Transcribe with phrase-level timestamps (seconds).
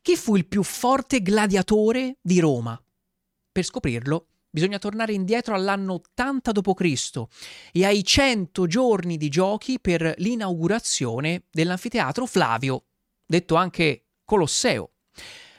[0.00, 2.80] Chi fu il più forte gladiatore di Roma?
[3.52, 7.22] Per scoprirlo bisogna tornare indietro all'anno 80 d.C.
[7.72, 12.86] e ai 100 giorni di giochi per l'inaugurazione dell'anfiteatro Flavio,
[13.26, 14.92] detto anche Colosseo.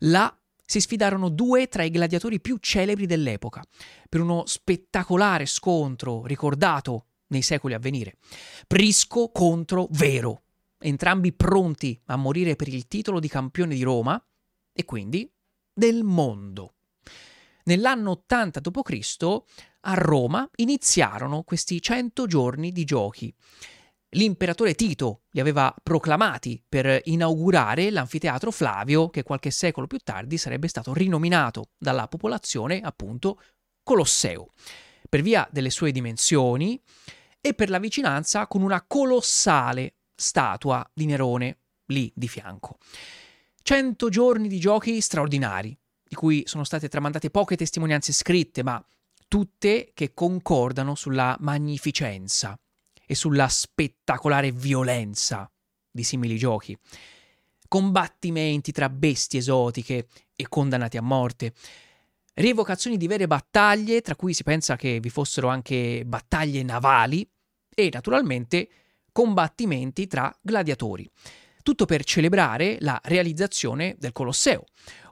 [0.00, 3.62] Là si sfidarono due tra i gladiatori più celebri dell'epoca,
[4.08, 8.16] per uno spettacolare scontro ricordato nei secoli a venire.
[8.66, 10.43] Prisco contro Vero,
[10.84, 14.22] entrambi pronti a morire per il titolo di campione di Roma
[14.72, 15.30] e quindi
[15.72, 16.74] del mondo.
[17.64, 19.42] Nell'anno 80 d.C.
[19.80, 23.34] a Roma iniziarono questi 100 giorni di giochi.
[24.10, 30.68] L'imperatore Tito li aveva proclamati per inaugurare l'anfiteatro Flavio, che qualche secolo più tardi sarebbe
[30.68, 33.40] stato rinominato dalla popolazione appunto
[33.82, 34.52] Colosseo,
[35.08, 36.80] per via delle sue dimensioni
[37.40, 42.78] e per la vicinanza con una colossale statua di Nerone lì di fianco.
[43.62, 45.76] Cento giorni di giochi straordinari,
[46.06, 48.84] di cui sono state tramandate poche testimonianze scritte, ma
[49.26, 52.58] tutte che concordano sulla magnificenza
[53.06, 55.50] e sulla spettacolare violenza
[55.90, 56.76] di simili giochi.
[57.66, 61.54] Combattimenti tra bestie esotiche e condannati a morte,
[62.34, 67.28] rievocazioni di vere battaglie, tra cui si pensa che vi fossero anche battaglie navali,
[67.74, 68.68] e naturalmente
[69.14, 71.08] combattimenti tra gladiatori.
[71.62, 74.64] Tutto per celebrare la realizzazione del Colosseo,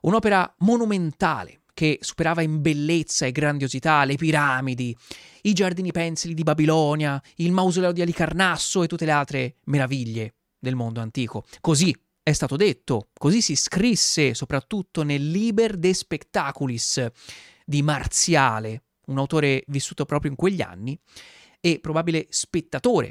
[0.02, 4.94] un'opera monumentale che superava in bellezza e grandiosità le piramidi,
[5.42, 10.74] i giardini pensili di Babilonia, il mausoleo di Alicarnasso e tutte le altre meraviglie del
[10.74, 11.44] mondo antico.
[11.60, 17.06] Così è stato detto, così si scrisse soprattutto nel Liber de Spectaculis
[17.64, 20.98] di Marziale, un autore vissuto proprio in quegli anni
[21.60, 23.10] e probabile spettatore,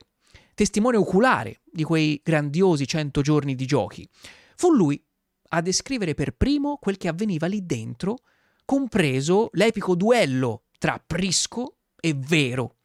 [0.54, 4.08] testimone oculare di quei grandiosi cento giorni di giochi.
[4.56, 5.04] Fu lui
[5.50, 8.20] a descrivere per primo quel che avveniva lì dentro,
[8.66, 12.78] compreso l'epico duello tra Prisco e Vero,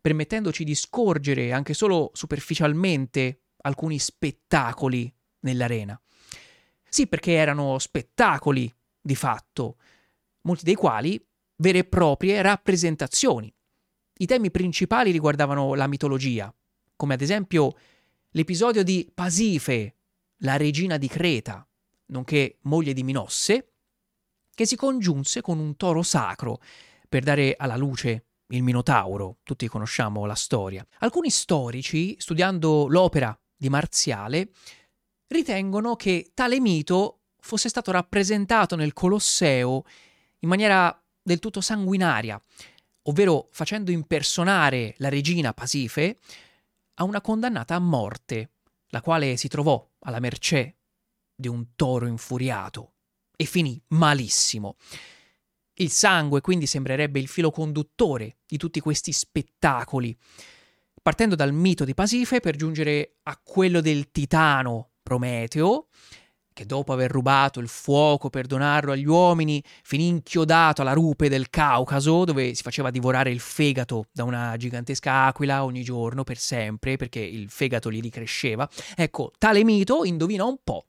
[0.00, 6.00] permettendoci di scorgere anche solo superficialmente alcuni spettacoli nell'arena.
[6.88, 9.76] Sì, perché erano spettacoli di fatto,
[10.42, 11.20] molti dei quali
[11.56, 13.52] vere e proprie rappresentazioni.
[14.18, 16.54] I temi principali riguardavano la mitologia,
[16.96, 17.74] come ad esempio
[18.30, 19.96] l'episodio di Pasife,
[20.38, 21.66] la regina di Creta,
[22.06, 23.72] nonché moglie di Minosse,
[24.54, 26.60] che si congiunse con un toro sacro
[27.08, 29.38] per dare alla luce il Minotauro.
[29.42, 30.86] Tutti conosciamo la storia.
[30.98, 34.50] Alcuni storici, studiando l'opera di Marziale,
[35.28, 39.84] ritengono che tale mito fosse stato rappresentato nel Colosseo
[40.40, 42.40] in maniera del tutto sanguinaria,
[43.02, 46.18] ovvero facendo impersonare la regina Pasife
[46.96, 48.52] a una condannata a morte,
[48.88, 50.78] la quale si trovò alla mercé
[51.34, 52.94] di un toro infuriato
[53.36, 54.76] e finì malissimo.
[55.74, 60.16] Il sangue quindi sembrerebbe il filo conduttore di tutti questi spettacoli,
[61.02, 65.88] partendo dal mito di Pasife per giungere a quello del titano Prometeo,
[66.56, 71.50] che dopo aver rubato il fuoco per donarlo agli uomini, finì inchiodato alla rupe del
[71.50, 76.96] Caucaso, dove si faceva divorare il fegato da una gigantesca aquila ogni giorno per sempre,
[76.96, 78.66] perché il fegato gli ricresceva.
[78.96, 80.86] Ecco, tale mito, indovina un po',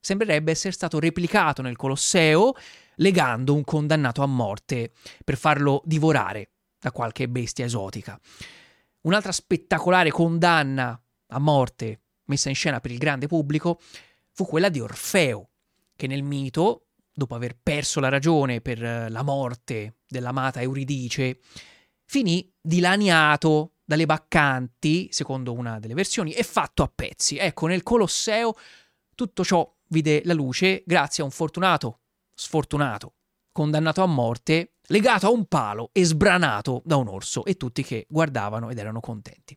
[0.00, 2.54] sembrerebbe essere stato replicato nel Colosseo,
[2.96, 4.90] legando un condannato a morte
[5.24, 6.50] per farlo divorare
[6.80, 8.18] da qualche bestia esotica.
[9.02, 13.78] Un'altra spettacolare condanna a morte messa in scena per il grande pubblico
[14.36, 15.48] fu quella di Orfeo,
[15.96, 21.40] che nel mito, dopo aver perso la ragione per eh, la morte dell'amata Euridice,
[22.04, 27.38] finì dilaniato dalle baccanti, secondo una delle versioni, e fatto a pezzi.
[27.38, 28.52] Ecco, nel Colosseo
[29.14, 32.00] tutto ciò vide la luce grazie a un fortunato,
[32.34, 33.14] sfortunato,
[33.52, 38.04] condannato a morte, legato a un palo e sbranato da un orso, e tutti che
[38.06, 39.56] guardavano ed erano contenti.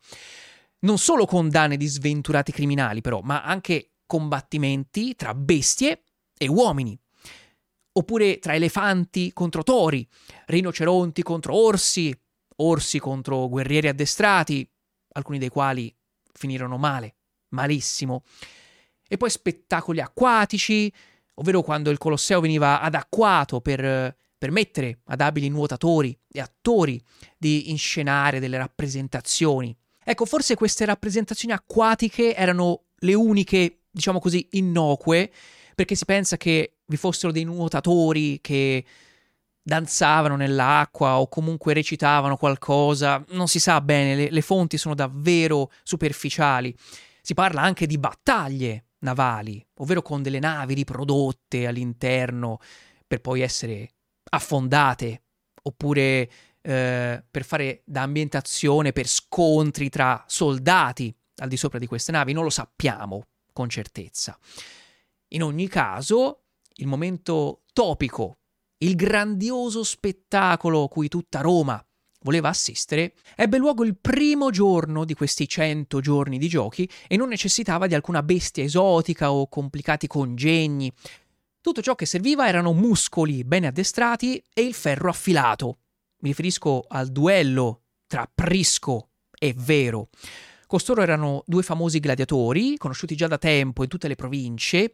[0.79, 6.01] Non solo condanne di sventurati criminali, però, ma anche combattimenti tra bestie
[6.35, 6.99] e uomini.
[7.91, 10.07] Oppure tra elefanti contro tori,
[10.47, 12.11] rinoceronti contro orsi,
[12.57, 14.67] orsi contro guerrieri addestrati,
[15.13, 15.95] alcuni dei quali
[16.33, 17.17] finirono male,
[17.49, 18.23] malissimo.
[19.07, 20.91] e poi spettacoli acquatici,
[21.35, 27.01] ovvero quando il Colosseo veniva adacquato per permettere ad abili nuotatori e attori
[27.37, 29.75] di inscenare delle rappresentazioni.
[30.03, 35.31] Ecco, forse queste rappresentazioni acquatiche erano le uniche, diciamo così, innocue,
[35.75, 38.83] perché si pensa che vi fossero dei nuotatori che
[39.61, 45.71] danzavano nell'acqua o comunque recitavano qualcosa, non si sa bene, le, le fonti sono davvero
[45.83, 46.75] superficiali.
[47.21, 52.59] Si parla anche di battaglie navali, ovvero con delle navi riprodotte all'interno
[53.07, 53.91] per poi essere
[54.31, 55.23] affondate
[55.63, 56.29] oppure
[56.61, 62.33] eh, per fare da ambientazione per scontri tra soldati al di sopra di queste navi,
[62.33, 63.28] non lo sappiamo
[63.59, 64.39] con certezza.
[65.33, 66.43] In ogni caso,
[66.75, 68.37] il momento topico,
[68.77, 71.85] il grandioso spettacolo cui tutta Roma
[72.21, 77.27] voleva assistere, ebbe luogo il primo giorno di questi cento giorni di giochi e non
[77.27, 80.89] necessitava di alcuna bestia esotica o complicati congegni.
[81.59, 85.79] Tutto ciò che serviva erano muscoli ben addestrati e il ferro affilato.
[86.19, 90.07] Mi riferisco al duello tra Prisco e Vero.
[90.69, 94.93] Costoro erano due famosi gladiatori, conosciuti già da tempo in tutte le province,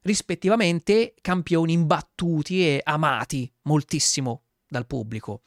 [0.00, 5.42] rispettivamente campioni imbattuti e amati moltissimo dal pubblico.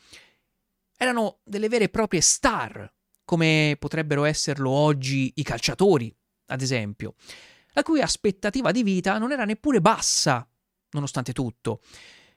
[0.96, 2.90] Erano delle vere e proprie star,
[3.26, 6.16] come potrebbero esserlo oggi i calciatori,
[6.46, 7.16] ad esempio
[7.74, 10.50] la cui aspettativa di vita non era neppure bassa,
[10.92, 11.82] nonostante tutto,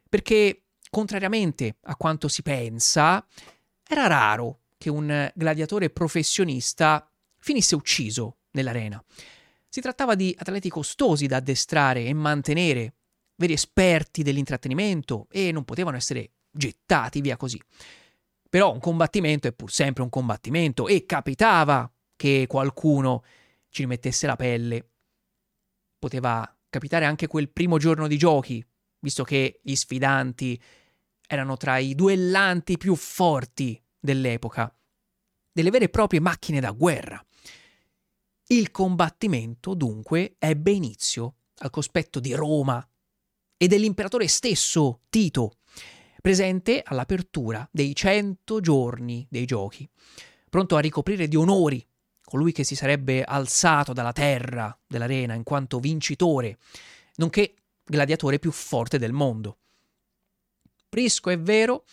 [0.09, 3.25] perché, contrariamente a quanto si pensa,
[3.87, 7.10] era raro che un gladiatore professionista
[7.41, 9.03] finisse ucciso nell'arena.
[9.69, 12.95] Si trattava di atleti costosi da addestrare e mantenere,
[13.37, 17.61] veri esperti dell'intrattenimento e non potevano essere gettati via così.
[18.49, 23.23] Però un combattimento è pur sempre un combattimento e capitava che qualcuno
[23.69, 24.91] ci rimettesse la pelle
[26.01, 28.65] poteva capitare anche quel primo giorno di giochi,
[29.01, 30.61] visto che gli sfidanti
[31.29, 34.75] erano tra i duellanti più forti dell'epoca,
[35.53, 37.25] delle vere e proprie macchine da guerra.
[38.47, 42.85] Il combattimento, dunque, ebbe inizio al cospetto di Roma
[43.57, 45.59] e dell'imperatore stesso, Tito,
[46.21, 49.89] presente all'apertura dei cento giorni dei giochi,
[50.49, 51.87] pronto a ricoprire di onori
[52.23, 56.59] colui che si sarebbe alzato dalla terra dell'arena in quanto vincitore,
[57.17, 57.55] nonché
[57.85, 59.59] gladiatore più forte del mondo.
[60.89, 61.85] Prisco, è vero,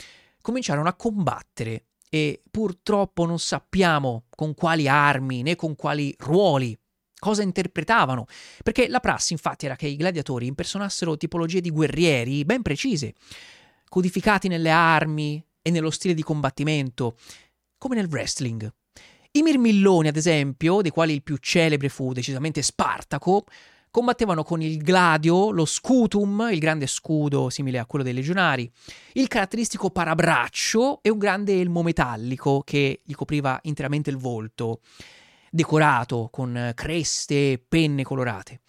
[0.42, 6.77] cominciarono a combattere e purtroppo non sappiamo con quali armi né con quali ruoli,
[7.19, 8.25] cosa interpretavano,
[8.63, 13.13] perché la prassi infatti era che i gladiatori impersonassero tipologie di guerrieri ben precise,
[13.89, 17.18] codificati nelle armi e nello stile di combattimento,
[17.77, 18.71] come nel wrestling.
[19.31, 23.44] I mirmilloni, ad esempio, dei quali il più celebre fu decisamente Spartaco,
[23.98, 28.72] combattevano con il gladio, lo scutum, il grande scudo simile a quello dei legionari,
[29.14, 34.82] il caratteristico parabraccio e un grande elmo metallico che gli copriva interamente il volto,
[35.50, 38.60] decorato con creste e penne colorate.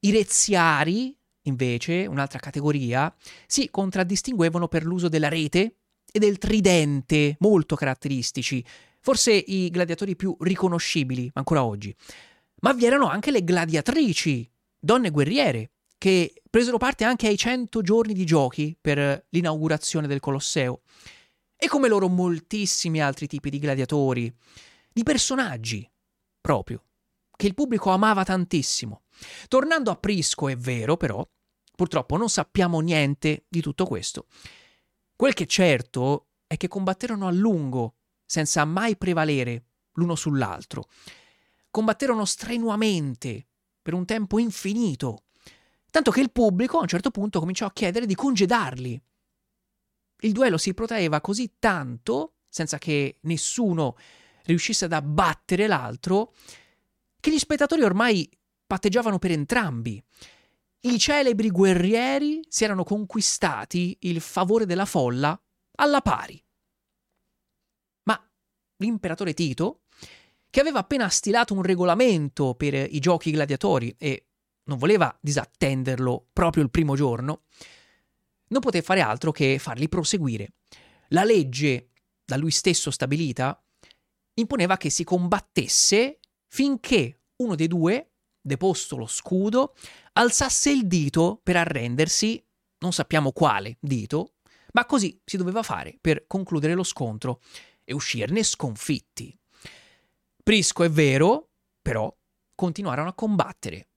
[0.00, 3.14] I reziari, invece, un'altra categoria,
[3.46, 5.76] si contraddistinguevano per l'uso della rete
[6.10, 8.64] e del tridente, molto caratteristici,
[9.00, 11.94] forse i gladiatori più riconoscibili ancora oggi.
[12.60, 14.52] Ma vi erano anche le gladiatrici,
[14.84, 20.82] donne guerriere, che presero parte anche ai 100 giorni di giochi per l'inaugurazione del Colosseo.
[21.56, 24.32] E come loro moltissimi altri tipi di gladiatori,
[24.92, 25.90] di personaggi,
[26.40, 26.84] proprio,
[27.34, 29.04] che il pubblico amava tantissimo.
[29.48, 31.26] Tornando a Prisco, è vero però,
[31.74, 34.26] purtroppo non sappiamo niente di tutto questo.
[35.16, 37.94] Quel che è certo è che combatterono a lungo
[38.26, 39.64] senza mai prevalere
[39.94, 40.84] l'uno sull'altro.
[41.70, 43.46] Combatterono strenuamente
[43.84, 45.24] per un tempo infinito,
[45.90, 49.02] tanto che il pubblico a un certo punto cominciò a chiedere di congedarli.
[50.20, 53.96] Il duello si protraeva così tanto, senza che nessuno
[54.44, 56.32] riuscisse ad abbattere l'altro,
[57.20, 58.26] che gli spettatori ormai
[58.66, 60.02] patteggiavano per entrambi.
[60.80, 65.38] I celebri guerrieri si erano conquistati il favore della folla
[65.76, 66.42] alla pari
[68.84, 69.82] l'imperatore Tito,
[70.54, 74.28] che aveva appena stilato un regolamento per i giochi gladiatori e
[74.66, 77.42] non voleva disattenderlo proprio il primo giorno,
[78.50, 80.52] non poté fare altro che farli proseguire.
[81.08, 81.88] La legge,
[82.24, 83.60] da lui stesso stabilita,
[84.34, 89.74] imponeva che si combattesse finché uno dei due, deposto lo scudo,
[90.12, 92.40] alzasse il dito per arrendersi,
[92.78, 94.34] non sappiamo quale dito,
[94.74, 97.40] ma così si doveva fare per concludere lo scontro
[97.82, 99.36] e uscirne sconfitti.
[100.44, 102.14] Prisco è vero, però,
[102.54, 103.88] continuarono a combattere.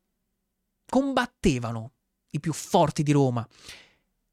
[0.90, 1.92] combattevano
[2.30, 3.46] i più forti di Roma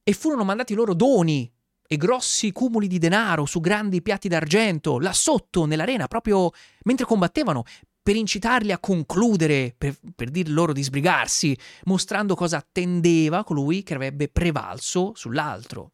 [0.04, 1.52] e furono mandati loro doni
[1.84, 6.52] e grossi cumuli di denaro su grandi piatti d'argento là sotto nell'arena proprio
[6.84, 7.64] mentre combattevano
[8.00, 13.94] per incitarli a concludere, per, per dir loro di sbrigarsi, mostrando cosa attendeva colui che
[13.94, 15.92] avrebbe prevalso sull'altro.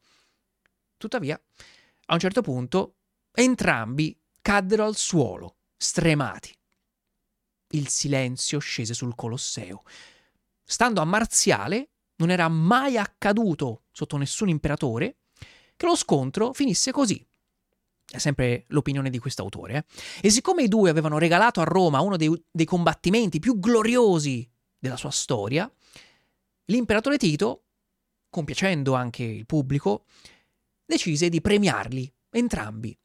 [0.98, 1.40] Tuttavia,
[2.06, 2.96] a un certo punto,
[3.32, 6.54] entrambi caddero al suolo, stremati.
[7.72, 9.82] Il silenzio scese sul Colosseo.
[10.62, 15.16] Stando a Marziale, non era mai accaduto sotto nessun imperatore
[15.74, 17.26] che lo scontro finisse così,
[18.06, 19.76] è sempre l'opinione di quest'autore.
[20.20, 20.26] Eh?
[20.26, 24.46] E siccome i due avevano regalato a Roma uno dei, dei combattimenti più gloriosi
[24.78, 25.72] della sua storia,
[26.66, 27.64] l'imperatore Tito,
[28.28, 30.04] compiacendo anche il pubblico,
[30.84, 32.96] decise di premiarli entrambi.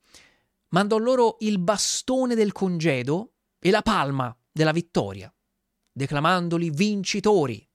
[0.75, 5.33] Mandò loro il bastone del congedo e la palma della vittoria,
[5.89, 7.65] declamandoli vincitori,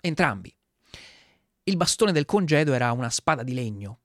[0.00, 0.56] entrambi.
[1.64, 4.00] Il bastone del congedo era una spada di legno,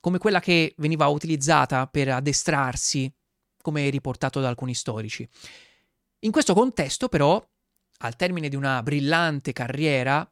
[0.00, 3.12] come quella che veniva utilizzata per addestrarsi,
[3.60, 5.28] come riportato da alcuni storici.
[6.20, 7.46] In questo contesto, però,
[7.98, 10.26] al termine di una brillante carriera,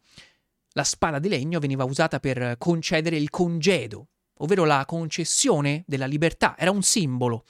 [0.70, 6.56] la spada di legno veniva usata per concedere il congedo, ovvero la concessione della libertà,
[6.58, 7.44] era un simbolo.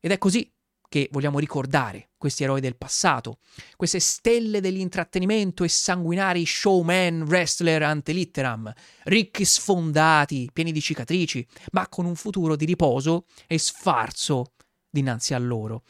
[0.00, 0.50] Ed è così
[0.88, 3.38] che vogliamo ricordare questi eroi del passato,
[3.76, 8.72] queste stelle dell'intrattenimento e sanguinari showman wrestler ante litteram,
[9.04, 14.54] ricchi sfondati, pieni di cicatrici, ma con un futuro di riposo e sfarzo
[14.90, 15.84] dinanzi a loro.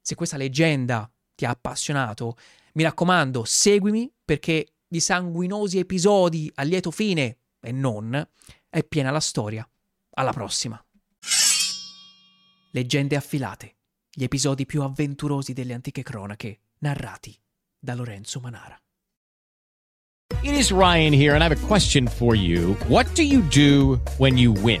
[0.00, 2.36] Se questa leggenda ti ha appassionato,
[2.74, 8.26] mi raccomando, seguimi perché di sanguinosi episodi a lieto fine, e non,
[8.68, 9.68] è piena la storia.
[10.10, 10.82] Alla prossima.
[12.72, 13.76] Leggende affilate
[14.18, 17.38] gli episodi più avventurosi delle antiche cronache, narrati
[17.78, 18.76] da Lorenzo Manara.
[20.42, 22.76] It is Ryan here, and I have a question for you.
[22.88, 24.80] What do you do when you win?